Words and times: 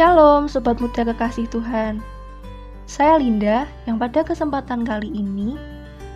Shalom 0.00 0.48
Sobat 0.48 0.80
Muda 0.80 1.04
Kekasih 1.04 1.44
Tuhan. 1.52 2.00
Saya 2.88 3.20
Linda 3.20 3.68
yang 3.84 4.00
pada 4.00 4.24
kesempatan 4.24 4.80
kali 4.80 5.12
ini 5.12 5.60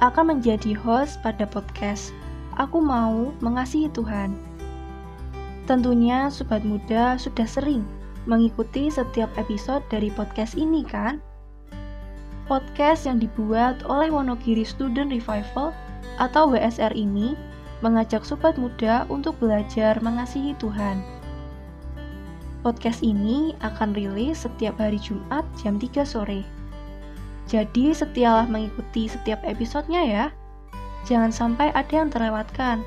akan 0.01 0.33
menjadi 0.33 0.73
host 0.73 1.21
pada 1.21 1.45
podcast 1.45 2.16
Aku 2.57 2.80
Mau 2.80 3.37
Mengasihi 3.45 3.93
Tuhan. 3.93 4.41
Tentunya 5.69 6.33
Sobat 6.33 6.65
Muda 6.65 7.20
sudah 7.20 7.45
sering 7.45 7.84
mengikuti 8.24 8.88
setiap 8.88 9.29
episode 9.37 9.85
dari 9.93 10.09
podcast 10.09 10.57
ini 10.57 10.80
kan? 10.80 11.21
Podcast 12.48 13.05
yang 13.05 13.21
dibuat 13.21 13.85
oleh 13.85 14.09
Wonogiri 14.09 14.65
Student 14.65 15.12
Revival 15.12 15.77
atau 16.16 16.48
WSR 16.48 16.96
ini 16.96 17.37
mengajak 17.85 18.24
Sobat 18.24 18.57
Muda 18.57 19.05
untuk 19.12 19.37
belajar 19.45 20.01
mengasihi 20.01 20.57
Tuhan 20.57 21.13
Podcast 22.64 23.04
ini 23.04 23.52
akan 23.60 23.92
rilis 23.92 24.48
setiap 24.48 24.80
hari 24.80 24.96
Jumat 24.96 25.45
jam 25.60 25.77
3 25.77 26.00
sore. 26.00 26.41
Jadi 27.45 27.92
setialah 27.92 28.48
mengikuti 28.48 29.04
setiap 29.04 29.37
episodenya 29.45 30.00
ya. 30.00 30.24
Jangan 31.04 31.28
sampai 31.28 31.68
ada 31.77 31.92
yang 31.92 32.09
terlewatkan, 32.09 32.80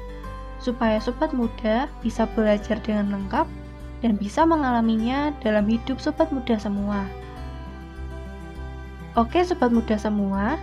supaya 0.57 0.97
sobat 0.97 1.29
muda 1.29 1.85
bisa 2.01 2.25
belajar 2.33 2.81
dengan 2.81 3.13
lengkap 3.21 3.45
dan 4.01 4.17
bisa 4.17 4.49
mengalaminya 4.49 5.29
dalam 5.45 5.69
hidup 5.69 6.01
sobat 6.01 6.33
muda 6.33 6.57
semua. 6.57 7.05
Oke 9.13 9.45
sobat 9.45 9.69
muda 9.69 9.93
semua, 10.01 10.57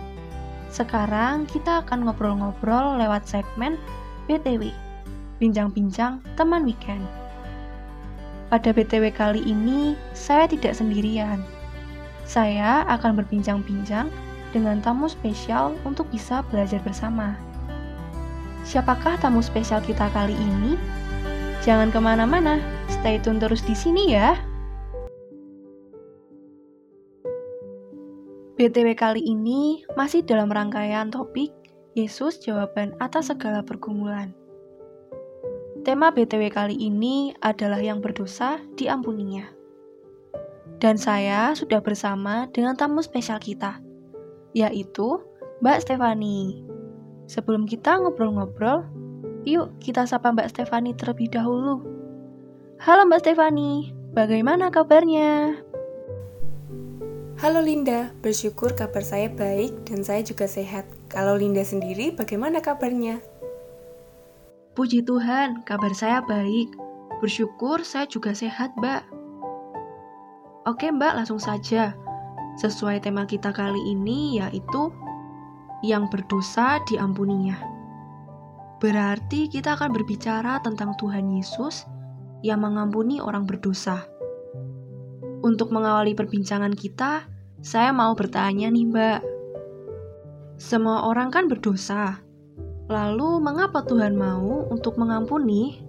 sekarang 0.67 1.47
kita 1.47 1.87
akan 1.87 2.03
ngobrol-ngobrol 2.03 2.99
lewat 2.99 3.31
segmen 3.31 3.79
BTW, 4.27 4.75
Bincang-Bincang 5.39 6.19
Teman 6.35 6.67
Weekend. 6.67 7.07
Pada 8.55 8.71
BTW 8.71 9.11
kali 9.11 9.43
ini, 9.43 9.99
saya 10.15 10.47
tidak 10.47 10.79
sendirian. 10.79 11.43
Saya 12.23 12.87
akan 12.87 13.19
berbincang-bincang 13.19 14.07
dengan 14.55 14.79
tamu 14.79 15.11
spesial 15.11 15.75
untuk 15.83 16.07
bisa 16.07 16.39
belajar 16.47 16.79
bersama. 16.79 17.35
Siapakah 18.63 19.19
tamu 19.19 19.43
spesial 19.43 19.83
kita 19.83 20.07
kali 20.15 20.31
ini? 20.39 20.79
Jangan 21.67 21.91
ke 21.91 21.99
mana-mana, 21.99 22.63
stay 22.87 23.19
tune 23.19 23.43
terus 23.43 23.59
di 23.59 23.75
sini 23.75 24.15
ya. 24.15 24.39
BTW 28.55 28.95
kali 28.95 29.19
ini 29.19 29.83
masih 29.99 30.23
dalam 30.23 30.47
rangkaian 30.47 31.11
topik 31.11 31.51
Yesus 31.91 32.39
jawaban 32.39 32.95
atas 33.03 33.35
segala 33.35 33.67
pergumulan. 33.67 34.31
Tema 35.85 36.09
BTW 36.09 36.49
kali 36.49 36.73
ini 36.81 37.29
adalah 37.45 37.77
yang 37.77 38.01
berdosa 38.01 38.57
diampuninya. 38.73 39.45
Dan 40.81 40.97
saya 40.97 41.53
sudah 41.53 41.77
bersama 41.77 42.49
dengan 42.49 42.73
tamu 42.73 43.05
spesial 43.05 43.37
kita, 43.37 43.77
yaitu 44.57 45.21
Mbak 45.61 45.85
Stefani. 45.85 46.65
Sebelum 47.29 47.69
kita 47.69 48.01
ngobrol-ngobrol, 48.01 48.81
yuk 49.45 49.77
kita 49.77 50.09
sapa 50.09 50.33
Mbak 50.33 50.57
Stefani 50.57 50.97
terlebih 50.97 51.29
dahulu. 51.29 51.85
Halo 52.81 53.05
Mbak 53.05 53.21
Stefani, 53.21 53.93
bagaimana 54.17 54.73
kabarnya? 54.73 55.61
Halo 57.45 57.61
Linda, 57.61 58.09
bersyukur 58.25 58.73
kabar 58.73 59.05
saya 59.05 59.29
baik 59.29 59.85
dan 59.85 60.01
saya 60.01 60.25
juga 60.25 60.49
sehat. 60.49 60.89
Kalau 61.13 61.37
Linda 61.37 61.61
sendiri, 61.61 62.09
bagaimana 62.09 62.57
kabarnya? 62.57 63.21
Puji 64.75 65.07
Tuhan, 65.07 65.63
kabar 65.63 65.95
saya 65.95 66.19
baik. 66.19 66.75
Bersyukur 67.23 67.87
saya 67.87 68.11
juga 68.11 68.35
sehat, 68.35 68.75
Mbak. 68.75 69.07
Oke, 70.67 70.91
Mbak, 70.91 71.15
langsung 71.15 71.39
saja. 71.39 71.95
Sesuai 72.59 72.99
tema 72.99 73.23
kita 73.23 73.55
kali 73.55 73.79
ini 73.95 74.35
yaitu 74.35 74.91
yang 75.79 76.11
berdosa 76.11 76.83
diampuninya. 76.91 77.55
Berarti 78.83 79.47
kita 79.47 79.79
akan 79.79 79.95
berbicara 79.95 80.59
tentang 80.59 80.91
Tuhan 80.99 81.31
Yesus 81.31 81.87
yang 82.43 82.59
mengampuni 82.59 83.23
orang 83.23 83.47
berdosa. 83.47 84.03
Untuk 85.39 85.71
mengawali 85.71 86.19
perbincangan 86.19 86.75
kita, 86.75 87.23
saya 87.63 87.95
mau 87.95 88.11
bertanya 88.11 88.67
nih, 88.67 88.91
Mbak. 88.91 89.19
Semua 90.59 91.07
orang 91.07 91.31
kan 91.31 91.47
berdosa, 91.47 92.24
Lalu, 92.85 93.41
mengapa 93.41 93.81
Tuhan 93.81 94.13
mau 94.13 94.69
untuk 94.69 95.01
mengampuni? 95.01 95.81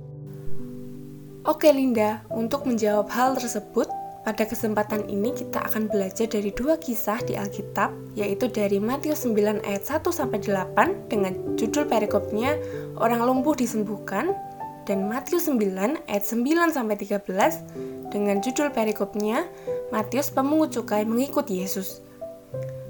Oke, 1.44 1.68
Linda, 1.68 2.24
untuk 2.32 2.64
menjawab 2.64 3.12
hal 3.12 3.36
tersebut, 3.36 3.86
pada 4.26 4.42
kesempatan 4.42 5.06
ini 5.06 5.30
kita 5.30 5.62
akan 5.70 5.86
belajar 5.86 6.26
dari 6.26 6.50
dua 6.50 6.74
kisah 6.82 7.22
di 7.22 7.38
Alkitab, 7.38 7.94
yaitu 8.18 8.50
dari 8.50 8.82
Matius 8.82 9.22
9 9.22 9.62
ayat 9.62 9.86
1 9.86 10.02
sampai 10.10 10.42
8 10.42 11.06
dengan 11.06 11.54
judul 11.54 11.86
perikopnya 11.86 12.58
Orang 12.98 13.22
lumpuh 13.22 13.54
disembuhkan 13.54 14.34
dan 14.82 15.06
Matius 15.06 15.46
9 15.46 16.10
ayat 16.10 16.24
9 16.26 16.42
sampai 16.74 16.96
13 16.98 18.10
dengan 18.10 18.42
judul 18.42 18.74
perikopnya 18.74 19.46
Matius 19.94 20.34
pemungut 20.34 20.74
cukai 20.74 21.06
mengikut 21.06 21.46
Yesus. 21.46 22.05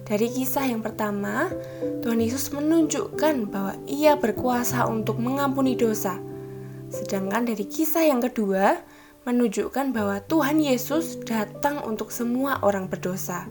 Dari 0.06 0.30
kisah 0.30 0.70
yang 0.70 0.86
pertama, 0.86 1.50
Tuhan 2.06 2.22
Yesus 2.22 2.54
menunjukkan 2.54 3.50
bahwa 3.50 3.74
Ia 3.90 4.14
berkuasa 4.14 4.86
untuk 4.86 5.18
mengampuni 5.18 5.74
dosa. 5.74 6.22
Sedangkan 6.94 7.42
dari 7.42 7.66
kisah 7.66 8.06
yang 8.06 8.22
kedua, 8.22 8.78
menunjukkan 9.26 9.90
bahwa 9.90 10.22
Tuhan 10.30 10.62
Yesus 10.62 11.18
datang 11.26 11.82
untuk 11.82 12.14
semua 12.14 12.62
orang 12.62 12.86
berdosa. 12.86 13.50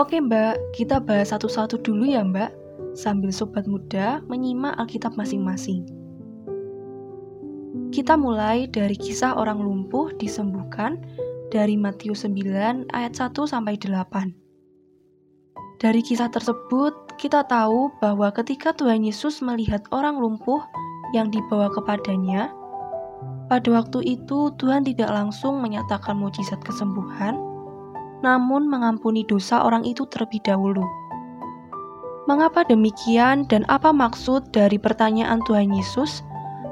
Oke 0.00 0.24
Mbak, 0.24 0.72
kita 0.72 1.04
bahas 1.04 1.36
satu-satu 1.36 1.84
dulu 1.84 2.08
ya 2.08 2.24
Mbak, 2.24 2.48
sambil 2.96 3.28
sobat 3.28 3.68
muda 3.68 4.24
menyimak 4.24 4.72
Alkitab 4.80 5.12
masing-masing. 5.20 5.84
Kita 7.92 8.16
mulai 8.16 8.72
dari 8.72 8.96
kisah 8.96 9.36
orang 9.36 9.60
lumpuh 9.60 10.16
disembuhkan 10.16 10.96
dari 11.52 11.76
Matius 11.76 12.24
9 12.24 12.88
ayat 12.96 13.12
1 13.12 13.36
sampai 13.44 13.76
8. 13.76 14.41
Dari 15.82 15.98
kisah 15.98 16.30
tersebut, 16.30 17.18
kita 17.18 17.42
tahu 17.42 17.90
bahwa 17.98 18.30
ketika 18.30 18.70
Tuhan 18.70 19.02
Yesus 19.02 19.42
melihat 19.42 19.82
orang 19.90 20.14
lumpuh 20.14 20.62
yang 21.10 21.26
dibawa 21.26 21.74
kepadanya, 21.74 22.54
pada 23.50 23.66
waktu 23.66 24.14
itu 24.14 24.54
Tuhan 24.62 24.86
tidak 24.86 25.10
langsung 25.10 25.58
menyatakan 25.58 26.14
mujizat 26.14 26.62
kesembuhan, 26.62 27.34
namun 28.22 28.70
mengampuni 28.70 29.26
dosa 29.26 29.66
orang 29.66 29.82
itu 29.82 30.06
terlebih 30.06 30.38
dahulu. 30.46 30.86
Mengapa 32.30 32.62
demikian 32.62 33.50
dan 33.50 33.66
apa 33.66 33.90
maksud 33.90 34.54
dari 34.54 34.78
pertanyaan 34.78 35.42
Tuhan 35.50 35.74
Yesus 35.74 36.22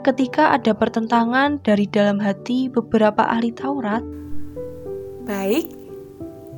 ketika 0.07 0.55
ada 0.55 0.71
pertentangan 0.71 1.59
dari 1.67 1.91
dalam 1.91 2.23
hati 2.23 2.71
beberapa 2.71 3.27
ahli 3.27 3.51
Taurat? 3.59 4.07
Baik, 5.27 5.80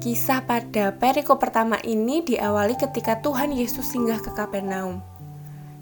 Kisah 0.03 0.43
pada 0.43 0.91
periko 0.91 1.39
pertama 1.39 1.79
ini 1.87 2.27
diawali 2.27 2.75
ketika 2.75 3.23
Tuhan 3.23 3.55
Yesus 3.55 3.87
singgah 3.87 4.19
ke 4.19 4.35
Kapernaum. 4.35 4.99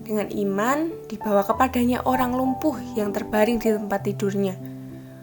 Dengan 0.04 0.28
iman, 0.28 0.92
dibawa 1.08 1.40
kepadanya 1.40 2.04
orang 2.04 2.36
lumpuh 2.36 2.76
yang 3.00 3.16
terbaring 3.16 3.56
di 3.56 3.72
tempat 3.72 4.04
tidurnya. 4.04 4.60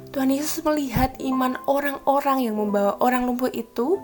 Tuhan 0.10 0.34
Yesus 0.34 0.66
melihat 0.66 1.14
iman 1.22 1.62
orang-orang 1.70 2.50
yang 2.50 2.58
membawa 2.58 2.98
orang 2.98 3.30
lumpuh 3.30 3.54
itu 3.54 4.02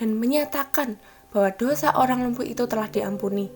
dan 0.00 0.16
menyatakan 0.16 0.96
bahwa 1.28 1.52
dosa 1.52 1.92
orang 1.92 2.24
lumpuh 2.24 2.48
itu 2.48 2.64
telah 2.64 2.88
diampuni. 2.88 3.52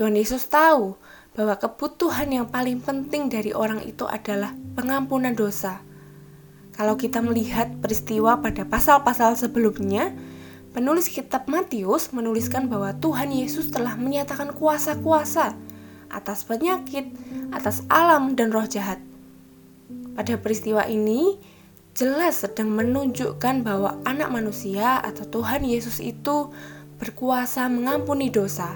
Tuhan 0.00 0.16
Yesus 0.16 0.48
tahu 0.48 0.96
bahwa 1.36 1.60
kebutuhan 1.60 2.32
yang 2.32 2.48
paling 2.48 2.80
penting 2.80 3.28
dari 3.28 3.52
orang 3.52 3.84
itu 3.84 4.08
adalah 4.08 4.56
pengampunan 4.72 5.36
dosa. 5.36 5.84
Kalau 6.80 6.96
kita 6.96 7.20
melihat 7.20 7.68
peristiwa 7.84 8.40
pada 8.40 8.64
pasal-pasal 8.64 9.36
sebelumnya, 9.36 10.16
penulis 10.72 11.12
kitab 11.12 11.44
Matius 11.44 12.08
menuliskan 12.16 12.72
bahwa 12.72 12.96
Tuhan 12.96 13.36
Yesus 13.36 13.68
telah 13.68 14.00
menyatakan 14.00 14.56
kuasa-kuasa 14.56 15.60
atas 16.08 16.48
penyakit, 16.48 17.12
atas 17.52 17.84
alam 17.92 18.32
dan 18.32 18.48
roh 18.48 18.64
jahat. 18.64 18.96
Pada 20.16 20.40
peristiwa 20.40 20.88
ini, 20.88 21.36
jelas 21.92 22.48
sedang 22.48 22.72
menunjukkan 22.72 23.60
bahwa 23.60 24.00
anak 24.08 24.32
manusia 24.32 25.04
atau 25.04 25.28
Tuhan 25.28 25.68
Yesus 25.68 26.00
itu 26.00 26.48
berkuasa 26.96 27.68
mengampuni 27.68 28.32
dosa. 28.32 28.72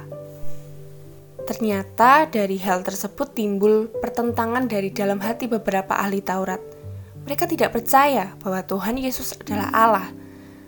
Ternyata 1.48 2.28
dari 2.28 2.60
hal 2.60 2.84
tersebut 2.84 3.32
timbul 3.32 3.88
pertentangan 3.88 4.68
dari 4.68 4.92
dalam 4.92 5.24
hati 5.24 5.48
beberapa 5.48 5.96
ahli 5.96 6.20
Taurat. 6.20 6.83
Mereka 7.24 7.48
tidak 7.48 7.72
percaya 7.72 8.36
bahwa 8.44 8.60
Tuhan 8.64 9.00
Yesus 9.00 9.32
adalah 9.40 9.68
Allah, 9.72 10.08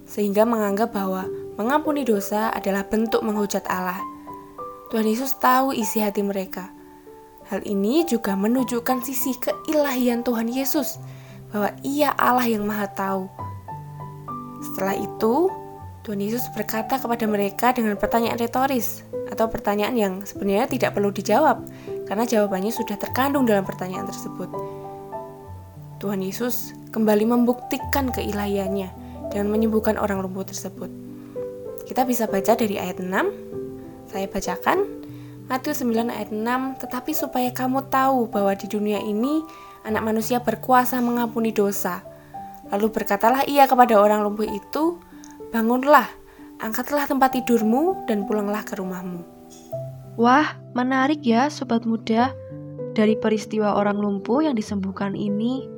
sehingga 0.09 0.49
menganggap 0.49 0.97
bahwa 0.97 1.29
mengampuni 1.61 2.05
dosa 2.05 2.49
adalah 2.53 2.85
bentuk 2.89 3.21
menghujat 3.21 3.69
Allah. 3.69 4.01
Tuhan 4.89 5.05
Yesus 5.05 5.37
tahu 5.37 5.77
isi 5.77 6.01
hati 6.01 6.25
mereka. 6.25 6.73
Hal 7.53 7.61
ini 7.63 8.03
juga 8.09 8.35
menunjukkan 8.35 9.05
sisi 9.05 9.37
keilahian 9.37 10.25
Tuhan 10.25 10.49
Yesus, 10.49 10.97
bahwa 11.53 11.71
Ia 11.85 12.11
Allah 12.17 12.47
yang 12.49 12.67
Maha 12.67 12.89
Tahu, 12.91 13.23
Setelah 14.57 14.97
itu, 14.99 15.53
Tuhan 16.03 16.23
Yesus 16.23 16.47
berkata 16.55 17.03
kepada 17.03 17.27
mereka 17.27 17.75
dengan 17.75 17.99
pertanyaan 17.99 18.39
retoris 18.39 19.03
atau 19.27 19.51
pertanyaan 19.51 19.95
yang 19.99 20.15
sebenarnya 20.23 20.71
tidak 20.71 20.95
perlu 20.95 21.11
dijawab 21.11 21.67
karena 22.07 22.25
jawabannya 22.25 22.71
sudah 22.71 22.95
terkandung 22.95 23.43
dalam 23.43 23.67
pertanyaan 23.67 24.07
tersebut. 24.07 24.47
Tuhan 25.97 26.21
Yesus 26.21 26.77
kembali 26.93 27.25
membuktikan 27.25 28.13
keilahiannya 28.13 28.89
dengan 29.33 29.49
menyembuhkan 29.53 29.97
orang 29.97 30.21
lumpuh 30.25 30.45
tersebut. 30.45 30.89
Kita 31.87 32.05
bisa 32.05 32.27
baca 32.27 32.53
dari 32.57 32.77
ayat 32.77 33.01
6. 33.01 34.11
Saya 34.11 34.27
bacakan 34.29 34.85
Matius 35.47 35.81
9 35.87 36.11
ayat 36.11 36.35
6, 36.35 36.75
"Tetapi 36.83 37.15
supaya 37.15 37.55
kamu 37.55 37.87
tahu 37.87 38.27
bahwa 38.29 38.51
di 38.59 38.67
dunia 38.67 38.99
ini 38.99 39.47
anak 39.87 40.03
manusia 40.03 40.43
berkuasa 40.43 40.99
mengampuni 40.99 41.55
dosa." 41.55 42.03
Lalu 42.75 42.91
berkatalah 42.91 43.47
ia 43.47 43.71
kepada 43.71 43.95
orang 43.95 44.27
lumpuh 44.27 44.43
itu, 44.43 44.99
Bangunlah, 45.55 46.11
angkatlah 46.59 47.07
tempat 47.07 47.39
tidurmu, 47.39 48.05
dan 48.11 48.27
pulanglah 48.27 48.67
ke 48.67 48.75
rumahmu. 48.75 49.23
Wah, 50.19 50.59
menarik 50.75 51.23
ya, 51.23 51.47
sobat 51.47 51.87
muda. 51.87 52.35
Dari 52.99 53.15
peristiwa 53.15 53.79
orang 53.79 54.01
lumpuh 54.01 54.43
yang 54.43 54.59
disembuhkan 54.59 55.15
ini, 55.15 55.76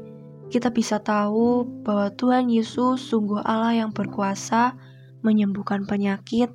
kita 0.49 0.73
bisa 0.73 0.97
tahu 1.01 1.65
bahwa 1.85 2.09
Tuhan 2.17 2.49
Yesus 2.49 3.05
sungguh 3.13 3.45
Allah 3.45 3.85
yang 3.85 3.93
berkuasa 3.93 4.77
menyembuhkan 5.21 5.85
penyakit, 5.85 6.49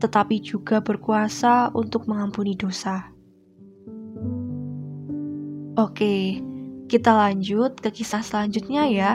tetapi 0.00 0.44
juga 0.44 0.84
berkuasa 0.84 1.72
untuk 1.72 2.04
mengampuni 2.04 2.52
dosa. 2.52 3.08
Oke, 5.76 6.40
kita 6.88 7.12
lanjut 7.12 7.80
ke 7.80 7.92
kisah 7.92 8.24
selanjutnya 8.24 8.88
ya 8.88 9.12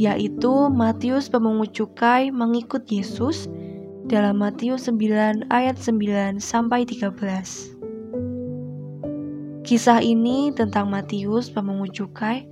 yaitu 0.00 0.70
Matius 0.72 1.28
pemungut 1.28 1.76
cukai 1.76 2.32
mengikut 2.32 2.86
Yesus 2.88 3.50
dalam 4.08 4.40
Matius 4.40 4.88
9 4.88 5.50
ayat 5.52 5.76
9 5.76 6.40
sampai 6.40 6.88
13. 6.88 7.79
Kisah 9.70 10.02
ini 10.02 10.50
tentang 10.50 10.90
Matius 10.90 11.46
pemungut 11.46 11.94
cukai 11.94 12.42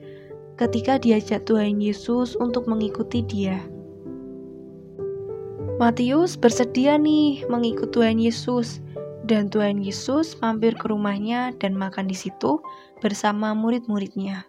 ketika 0.55 1.03
diajak 1.03 1.51
Tuhan 1.51 1.83
Yesus 1.83 2.39
untuk 2.39 2.71
mengikuti 2.71 3.27
dia. 3.27 3.59
Matius 5.83 6.39
bersedia 6.39 6.95
nih 6.95 7.43
mengikut 7.51 7.91
Tuhan 7.91 8.23
Yesus 8.23 8.79
dan 9.27 9.51
Tuhan 9.51 9.83
Yesus 9.83 10.39
mampir 10.39 10.79
ke 10.79 10.87
rumahnya 10.87 11.59
dan 11.59 11.75
makan 11.75 12.07
di 12.07 12.15
situ 12.15 12.63
bersama 13.03 13.51
murid-muridnya. 13.51 14.47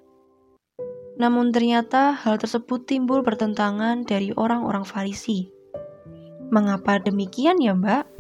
Namun 1.18 1.50
ternyata 1.50 2.14
hal 2.14 2.38
tersebut 2.38 2.86
timbul 2.86 3.26
pertentangan 3.26 4.06
dari 4.06 4.30
orang-orang 4.38 4.86
Farisi. 4.86 5.50
Mengapa 6.54 7.02
demikian 7.02 7.58
ya, 7.58 7.74
Mbak? 7.74 8.19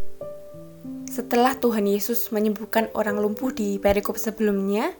Setelah 1.09 1.57
Tuhan 1.57 1.89
Yesus 1.89 2.29
menyembuhkan 2.29 2.93
orang 2.93 3.17
lumpuh 3.17 3.49
di 3.49 3.81
perikop 3.81 4.21
sebelumnya, 4.21 4.93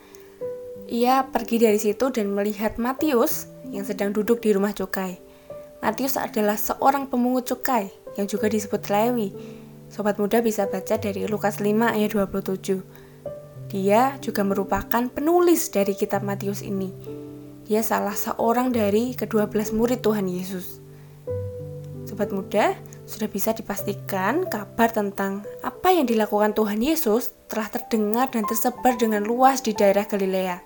ia 0.89 1.29
pergi 1.29 1.61
dari 1.61 1.77
situ 1.77 2.09
dan 2.09 2.33
melihat 2.33 2.81
Matius 2.81 3.45
yang 3.69 3.85
sedang 3.85 4.09
duduk 4.09 4.41
di 4.41 4.49
rumah 4.49 4.73
cukai. 4.73 5.21
Matius 5.85 6.17
adalah 6.17 6.57
seorang 6.57 7.05
pemungut 7.13 7.45
cukai 7.45 7.93
yang 8.17 8.25
juga 8.25 8.49
disebut 8.49 8.89
Lewi. 8.89 9.29
Sobat 9.93 10.17
muda 10.17 10.41
bisa 10.41 10.65
baca 10.65 10.97
dari 10.97 11.29
Lukas 11.29 11.61
5 11.61 11.69
ayat 11.93 12.09
27. 12.17 12.81
Dia 13.69 14.17
juga 14.17 14.41
merupakan 14.41 15.05
penulis 15.13 15.69
dari 15.69 15.93
kitab 15.93 16.25
Matius 16.25 16.65
ini. 16.65 16.89
Dia 17.69 17.85
salah 17.85 18.17
seorang 18.17 18.73
dari 18.73 19.13
kedua 19.13 19.45
belas 19.45 19.69
murid 19.69 20.01
Tuhan 20.01 20.25
Yesus. 20.25 20.81
Sobat 22.09 22.33
muda, 22.33 22.73
sudah 23.09 23.25
bisa 23.25 23.57
dipastikan 23.57 24.45
kabar 24.45 24.93
tentang 24.93 25.41
apa 25.65 25.89
yang 25.89 26.05
dilakukan 26.05 26.53
Tuhan 26.53 26.77
Yesus 26.77 27.33
telah 27.49 27.65
terdengar 27.73 28.29
dan 28.29 28.45
tersebar 28.45 28.93
dengan 29.01 29.25
luas 29.25 29.65
di 29.65 29.73
daerah 29.73 30.05
Galilea. 30.05 30.61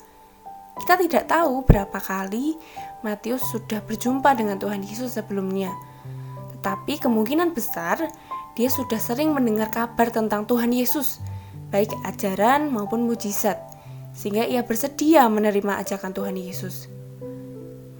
Kita 0.76 1.00
tidak 1.00 1.32
tahu 1.32 1.64
berapa 1.64 1.96
kali 1.96 2.60
Matius 3.00 3.48
sudah 3.48 3.80
berjumpa 3.80 4.36
dengan 4.36 4.60
Tuhan 4.60 4.84
Yesus 4.84 5.16
sebelumnya. 5.16 5.72
Tetapi 6.60 7.00
kemungkinan 7.00 7.56
besar 7.56 8.04
dia 8.60 8.68
sudah 8.68 9.00
sering 9.00 9.32
mendengar 9.32 9.72
kabar 9.72 10.12
tentang 10.12 10.44
Tuhan 10.44 10.76
Yesus, 10.76 11.24
baik 11.72 11.96
ajaran 12.04 12.68
maupun 12.68 13.08
mujizat, 13.08 13.56
sehingga 14.12 14.44
ia 14.44 14.68
bersedia 14.68 15.32
menerima 15.32 15.80
ajakan 15.80 16.12
Tuhan 16.12 16.36
Yesus. 16.36 16.92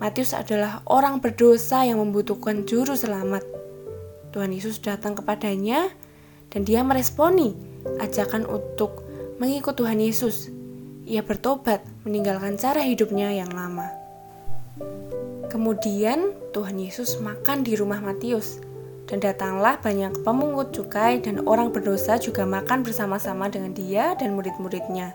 Matius 0.04 0.36
adalah 0.36 0.84
orang 0.92 1.24
berdosa 1.24 1.88
yang 1.88 2.04
membutuhkan 2.04 2.68
juru 2.68 2.92
selamat. 2.92 3.63
Tuhan 4.34 4.50
Yesus 4.50 4.82
datang 4.82 5.14
kepadanya 5.14 5.94
dan 6.50 6.66
dia 6.66 6.82
meresponi 6.82 7.54
ajakan 8.02 8.50
untuk 8.50 9.06
mengikut 9.38 9.78
Tuhan 9.78 10.02
Yesus. 10.02 10.50
Ia 11.06 11.22
bertobat 11.22 11.86
meninggalkan 12.02 12.58
cara 12.58 12.82
hidupnya 12.82 13.30
yang 13.30 13.54
lama. 13.54 13.86
Kemudian 15.54 16.34
Tuhan 16.50 16.82
Yesus 16.82 17.22
makan 17.22 17.62
di 17.62 17.78
rumah 17.78 18.02
Matius 18.02 18.58
dan 19.06 19.22
datanglah 19.22 19.78
banyak 19.78 20.26
pemungut 20.26 20.74
cukai 20.74 21.22
dan 21.22 21.46
orang 21.46 21.70
berdosa 21.70 22.18
juga 22.18 22.42
makan 22.48 22.82
bersama-sama 22.82 23.54
dengan 23.54 23.78
dia 23.78 24.18
dan 24.18 24.34
murid-muridnya. 24.34 25.14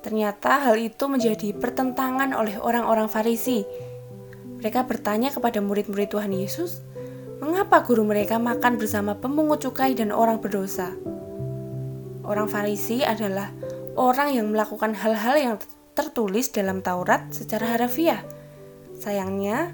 Ternyata 0.00 0.64
hal 0.64 0.80
itu 0.80 1.04
menjadi 1.12 1.52
pertentangan 1.52 2.32
oleh 2.32 2.56
orang-orang 2.56 3.04
Farisi. 3.08 3.68
Mereka 4.64 4.88
bertanya 4.88 5.28
kepada 5.28 5.60
murid-murid 5.60 6.08
Tuhan 6.08 6.32
Yesus, 6.32 6.80
"Mengapa 7.38 7.82
guru 7.86 8.06
mereka 8.06 8.38
makan 8.38 8.78
bersama 8.78 9.18
pemungut 9.18 9.62
cukai 9.64 9.94
dan 9.96 10.12
orang 10.12 10.38
berdosa?" 10.38 10.94
Orang 12.24 12.48
Farisi 12.48 13.04
adalah 13.04 13.52
orang 13.94 14.34
yang 14.34 14.50
melakukan 14.50 14.96
hal-hal 14.96 15.36
yang 15.36 15.56
tertulis 15.94 16.50
dalam 16.50 16.82
Taurat 16.82 17.30
secara 17.30 17.78
harafiah. 17.78 18.24
Sayangnya, 18.98 19.70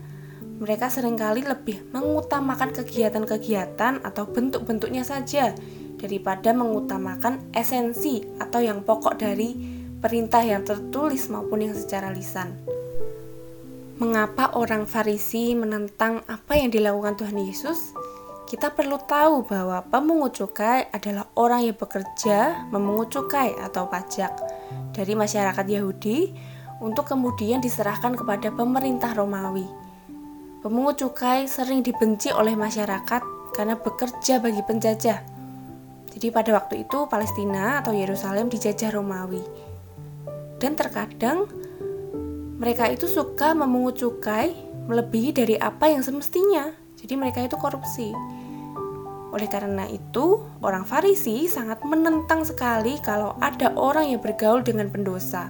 mereka 0.61 0.93
sering 0.93 1.17
kali 1.17 1.41
lebih 1.41 1.89
mengutamakan 1.89 2.77
kegiatan-kegiatan 2.77 4.05
atau 4.05 4.25
bentuk-bentuknya 4.29 5.09
saja 5.09 5.57
daripada 5.97 6.53
mengutamakan 6.53 7.49
esensi 7.57 8.21
atau 8.37 8.61
yang 8.61 8.85
pokok 8.85 9.17
dari 9.17 9.57
perintah 10.01 10.45
yang 10.45 10.65
tertulis 10.65 11.29
maupun 11.33 11.65
yang 11.65 11.77
secara 11.77 12.13
lisan. 12.13 12.57
Mengapa 14.01 14.57
orang 14.57 14.89
Farisi 14.89 15.53
menentang 15.53 16.25
apa 16.25 16.57
yang 16.57 16.73
dilakukan 16.73 17.21
Tuhan 17.21 17.37
Yesus? 17.37 17.93
Kita 18.49 18.73
perlu 18.73 18.97
tahu 18.97 19.45
bahwa 19.45 19.85
pemungut 19.93 20.41
cukai 20.41 20.89
adalah 20.89 21.29
orang 21.37 21.69
yang 21.69 21.77
bekerja 21.77 22.65
memungut 22.73 23.13
cukai 23.13 23.53
atau 23.61 23.93
pajak 23.93 24.33
dari 24.97 25.13
masyarakat 25.13 25.69
Yahudi 25.69 26.33
untuk 26.81 27.13
kemudian 27.13 27.61
diserahkan 27.61 28.17
kepada 28.17 28.49
pemerintah 28.49 29.13
Romawi. 29.13 29.69
Pemungut 30.65 30.97
cukai 30.97 31.45
sering 31.45 31.85
dibenci 31.85 32.33
oleh 32.33 32.57
masyarakat 32.57 33.53
karena 33.53 33.77
bekerja 33.77 34.41
bagi 34.41 34.65
penjajah. 34.65 35.21
Jadi 36.09 36.33
pada 36.33 36.57
waktu 36.57 36.89
itu 36.89 37.05
Palestina 37.05 37.85
atau 37.85 37.93
Yerusalem 37.93 38.49
dijajah 38.49 38.97
Romawi 38.97 39.45
dan 40.57 40.73
terkadang 40.73 41.60
mereka 42.61 42.93
itu 42.93 43.09
suka 43.09 43.57
memungut 43.57 43.97
cukai 43.97 44.53
melebihi 44.85 45.33
dari 45.33 45.57
apa 45.57 45.89
yang 45.89 46.05
semestinya. 46.05 46.69
Jadi 47.01 47.17
mereka 47.17 47.41
itu 47.41 47.57
korupsi. 47.57 48.13
Oleh 49.33 49.49
karena 49.49 49.89
itu, 49.89 50.45
orang 50.61 50.85
Farisi 50.85 51.49
sangat 51.49 51.81
menentang 51.89 52.45
sekali 52.45 53.01
kalau 53.01 53.33
ada 53.41 53.73
orang 53.81 54.13
yang 54.13 54.21
bergaul 54.21 54.61
dengan 54.61 54.93
pendosa. 54.93 55.49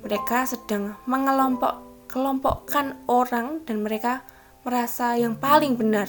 Mereka 0.00 0.48
sedang 0.48 0.96
mengelompok 1.04 2.08
kelompokkan 2.08 2.96
orang 3.04 3.60
dan 3.68 3.84
mereka 3.84 4.24
merasa 4.64 5.12
yang 5.20 5.36
paling 5.36 5.76
benar. 5.76 6.08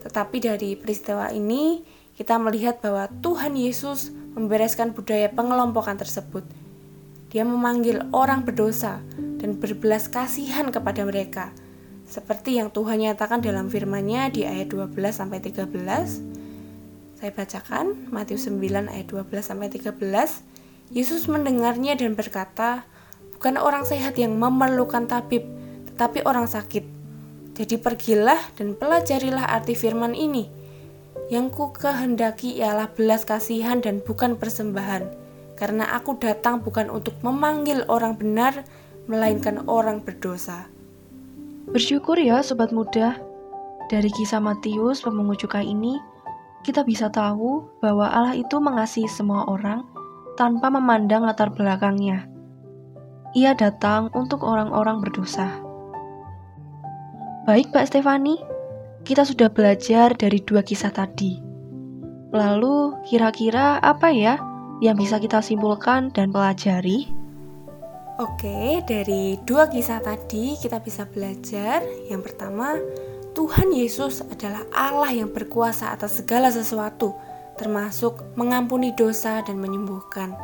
Tetapi 0.00 0.36
dari 0.40 0.80
peristiwa 0.80 1.28
ini, 1.28 1.84
kita 2.16 2.40
melihat 2.40 2.80
bahwa 2.80 3.04
Tuhan 3.20 3.52
Yesus 3.52 4.08
membereskan 4.32 4.96
budaya 4.96 5.28
pengelompokan 5.28 6.00
tersebut. 6.00 6.59
Dia 7.30 7.46
memanggil 7.46 8.10
orang 8.10 8.42
berdosa 8.42 8.98
dan 9.38 9.54
berbelas 9.62 10.10
kasihan 10.10 10.74
kepada 10.74 11.06
mereka, 11.06 11.54
seperti 12.10 12.58
yang 12.58 12.74
Tuhan 12.74 13.06
nyatakan 13.06 13.38
dalam 13.38 13.70
firman-Nya 13.70 14.34
di 14.34 14.42
ayat 14.42 14.74
12 14.74 15.14
sampai 15.14 15.38
13. 15.38 15.62
Saya 17.14 17.30
bacakan 17.30 18.10
Matius 18.10 18.50
9 18.50 18.90
ayat 18.90 19.06
12 19.06 19.46
sampai 19.46 19.70
13. 19.70 20.42
Yesus 20.90 21.30
mendengarnya 21.30 21.94
dan 21.94 22.18
berkata, 22.18 22.82
"Bukan 23.38 23.62
orang 23.62 23.86
sehat 23.86 24.18
yang 24.18 24.34
memerlukan 24.34 25.06
tabib, 25.06 25.46
tetapi 25.86 26.26
orang 26.26 26.50
sakit. 26.50 26.82
Jadi 27.54 27.78
pergilah 27.78 28.42
dan 28.58 28.74
pelajarilah 28.74 29.46
arti 29.46 29.78
firman 29.78 30.18
ini." 30.18 30.50
Yang 31.30 31.46
ku 31.54 31.70
kehendaki 31.70 32.58
ialah 32.58 32.90
belas 32.90 33.22
kasihan 33.22 33.78
dan 33.78 34.02
bukan 34.02 34.34
persembahan, 34.34 35.29
karena 35.60 35.92
aku 35.92 36.16
datang 36.16 36.64
bukan 36.64 36.88
untuk 36.88 37.20
memanggil 37.20 37.84
orang 37.92 38.16
benar, 38.16 38.64
melainkan 39.04 39.60
orang 39.68 40.00
berdosa. 40.00 40.72
Bersyukur 41.68 42.16
ya 42.16 42.40
sobat 42.40 42.72
muda, 42.72 43.20
dari 43.92 44.08
kisah 44.08 44.40
Matius 44.40 45.04
pemungut 45.04 45.44
cukai 45.44 45.68
ini, 45.68 46.00
kita 46.64 46.80
bisa 46.80 47.12
tahu 47.12 47.68
bahwa 47.84 48.08
Allah 48.08 48.32
itu 48.32 48.56
mengasihi 48.56 49.06
semua 49.06 49.44
orang 49.52 49.84
tanpa 50.40 50.72
memandang 50.72 51.28
latar 51.28 51.52
belakangnya. 51.52 52.24
Ia 53.36 53.52
datang 53.52 54.08
untuk 54.16 54.40
orang-orang 54.42 55.04
berdosa. 55.04 55.60
Baik 57.44 57.68
Mbak 57.70 57.84
Stefani, 57.84 58.40
kita 59.04 59.28
sudah 59.28 59.52
belajar 59.52 60.16
dari 60.16 60.40
dua 60.40 60.64
kisah 60.64 60.90
tadi. 60.90 61.36
Lalu 62.32 62.96
kira-kira 63.04 63.76
apa 63.84 64.08
ya 64.08 64.49
yang 64.80 64.96
bisa 64.96 65.20
kita 65.20 65.44
simpulkan 65.44 66.08
dan 66.10 66.32
pelajari? 66.32 67.12
Oke, 68.20 68.84
dari 68.84 69.40
dua 69.48 69.68
kisah 69.68 70.00
tadi 70.00 70.56
kita 70.60 70.80
bisa 70.80 71.08
belajar. 71.08 71.80
Yang 72.08 72.32
pertama, 72.32 72.76
Tuhan 73.32 73.72
Yesus 73.72 74.20
adalah 74.24 74.64
Allah 74.72 75.12
yang 75.12 75.32
berkuasa 75.32 75.92
atas 75.92 76.20
segala 76.20 76.52
sesuatu, 76.52 77.16
termasuk 77.56 78.20
mengampuni 78.36 78.92
dosa 78.92 79.40
dan 79.40 79.56
menyembuhkan. 79.56 80.36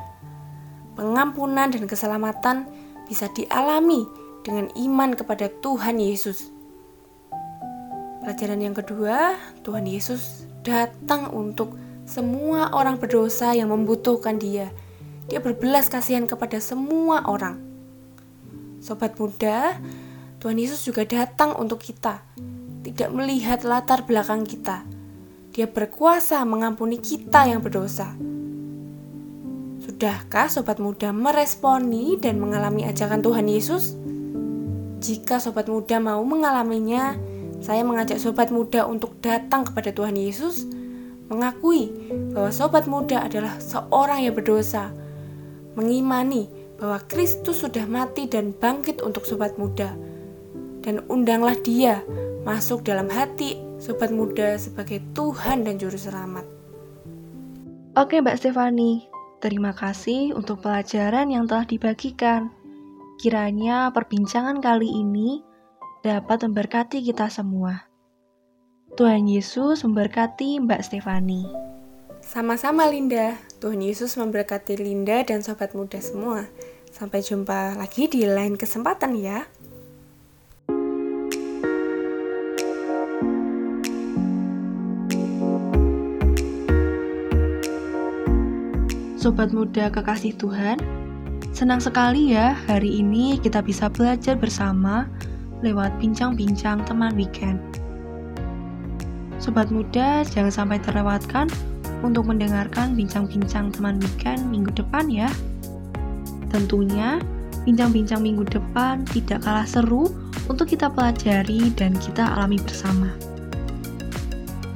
Pengampunan 0.97 1.69
dan 1.69 1.85
keselamatan 1.85 2.65
bisa 3.05 3.29
dialami 3.37 4.09
dengan 4.41 4.73
iman 4.73 5.13
kepada 5.13 5.53
Tuhan 5.61 6.01
Yesus. 6.01 6.49
Pelajaran 8.25 8.65
yang 8.65 8.73
kedua, 8.73 9.37
Tuhan 9.61 9.85
Yesus 9.85 10.49
datang 10.65 11.29
untuk 11.37 11.77
semua 12.07 12.71
orang 12.71 13.03
berdosa 13.03 13.51
yang 13.51 13.75
membutuhkan 13.75 14.39
Dia. 14.39 14.71
Dia 15.27 15.43
berbelas 15.43 15.91
kasihan 15.91 16.23
kepada 16.31 16.63
semua 16.63 17.27
orang. 17.27 17.59
Sobat 18.79 19.19
muda, 19.19 19.75
Tuhan 20.39 20.55
Yesus 20.55 20.87
juga 20.87 21.03
datang 21.03 21.59
untuk 21.59 21.83
kita, 21.83 22.23
tidak 22.87 23.11
melihat 23.11 23.67
latar 23.67 24.07
belakang 24.07 24.47
kita. 24.47 24.87
Dia 25.51 25.67
berkuasa 25.67 26.47
mengampuni 26.47 27.03
kita 27.03 27.51
yang 27.51 27.59
berdosa. 27.59 28.15
Sudahkah 29.83 30.47
sobat 30.47 30.79
muda 30.79 31.11
meresponi 31.11 32.15
dan 32.23 32.39
mengalami 32.39 32.87
ajakan 32.87 33.19
Tuhan 33.19 33.51
Yesus? 33.51 33.99
Jika 35.03 35.43
sobat 35.43 35.67
muda 35.67 35.99
mau 35.99 36.23
mengalaminya, 36.23 37.19
saya 37.59 37.83
mengajak 37.83 38.23
sobat 38.23 38.55
muda 38.55 38.87
untuk 38.87 39.19
datang 39.19 39.67
kepada 39.67 39.91
Tuhan 39.91 40.15
Yesus, 40.15 40.69
mengakui 41.27 41.91
bahwa 42.33 42.51
sobat 42.55 42.87
muda 42.87 43.27
adalah 43.27 43.59
seorang 43.59 44.27
yang 44.27 44.35
berdosa, 44.35 44.95
mengimani 45.75 46.47
bahwa 46.77 47.01
Kristus 47.09 47.65
sudah 47.65 47.89
mati 47.89 48.29
dan 48.29 48.53
bangkit 48.53 49.01
untuk 49.03 49.25
sobat 49.25 49.57
muda. 49.57 49.97
Dan 50.87 51.03
undanglah 51.11 51.59
dia 51.67 52.05
masuk 52.47 52.87
dalam 52.87 53.11
hati 53.11 53.59
sobat 53.83 54.15
muda 54.15 54.55
sebagai 54.55 55.03
Tuhan 55.17 55.67
dan 55.67 55.83
Juru 55.83 55.99
Selamat. 55.99 56.47
Oke 57.97 58.21
Mbak 58.21 58.37
Stefani, 58.39 59.09
terima 59.41 59.73
kasih 59.73 60.37
untuk 60.37 60.63
pelajaran 60.63 61.33
yang 61.33 61.49
telah 61.49 61.67
dibagikan. 61.67 62.53
Kiranya 63.17 63.89
perbincangan 63.91 64.61
kali 64.61 64.93
ini 64.93 65.41
dapat 66.05 66.45
memberkati 66.45 67.01
kita 67.03 67.33
semua. 67.33 67.96
Tuhan 68.97 69.29
Yesus 69.29 69.85
memberkati 69.85 70.57
Mbak 70.57 70.81
Stefani. 70.81 71.45
Sama-sama 72.25 72.89
Linda, 72.89 73.37
Tuhan 73.61 73.85
Yesus 73.85 74.17
memberkati 74.17 74.81
Linda 74.81 75.21
dan 75.21 75.45
sobat 75.45 75.77
muda 75.77 76.01
semua. 76.01 76.49
Sampai 76.89 77.21
jumpa 77.21 77.77
lagi 77.77 78.09
di 78.09 78.25
lain 78.25 78.57
kesempatan 78.57 79.13
ya. 79.21 79.45
Sobat 89.21 89.53
muda 89.53 89.93
kekasih 89.93 90.41
Tuhan, 90.41 90.81
senang 91.53 91.85
sekali 91.85 92.33
ya 92.33 92.57
hari 92.65 93.05
ini 93.05 93.37
kita 93.45 93.61
bisa 93.61 93.93
belajar 93.93 94.41
bersama 94.41 95.05
lewat 95.61 95.93
bincang-bincang 96.01 96.81
teman 96.89 97.13
weekend. 97.13 97.61
Sobat 99.47 99.71
muda, 99.71 100.27
jangan 100.27 100.51
sampai 100.51 100.83
terlewatkan 100.83 101.47
untuk 102.03 102.27
mendengarkan 102.27 102.99
bincang-bincang 102.99 103.71
teman 103.71 104.03
weekend 104.03 104.43
minggu 104.51 104.75
depan 104.75 105.07
ya. 105.07 105.31
Tentunya, 106.51 107.23
bincang-bincang 107.63 108.27
minggu 108.27 108.43
depan 108.43 109.07
tidak 109.15 109.47
kalah 109.47 109.63
seru 109.63 110.11
untuk 110.51 110.75
kita 110.75 110.91
pelajari 110.91 111.71
dan 111.79 111.95
kita 111.95 112.27
alami 112.27 112.59
bersama. 112.59 113.07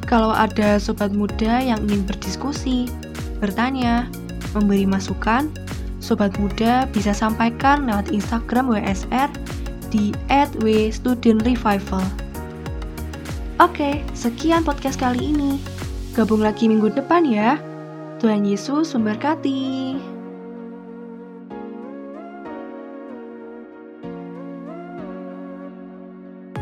Kalau 0.06 0.30
ada 0.30 0.78
sobat 0.78 1.10
muda 1.10 1.58
yang 1.58 1.82
ingin 1.90 2.06
berdiskusi, 2.06 2.86
bertanya, 3.42 4.06
memberi 4.54 4.86
masukan, 4.86 5.50
sobat 5.98 6.30
muda 6.38 6.86
bisa 6.94 7.10
sampaikan 7.10 7.90
lewat 7.90 8.14
Instagram 8.14 8.70
WSR 8.70 9.34
di 9.90 10.14
@w_studentrevival. 10.30 12.29
Oke, 13.60 14.00
sekian 14.16 14.64
podcast 14.64 14.96
kali 14.96 15.36
ini. 15.36 15.60
Gabung 16.16 16.40
lagi 16.40 16.64
minggu 16.64 16.96
depan 16.96 17.28
ya. 17.28 17.60
Tuhan 18.16 18.48
Yesus 18.48 18.96
memberkati. 18.96 19.89